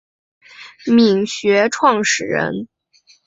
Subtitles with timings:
[0.83, 2.67] 黾学创始人。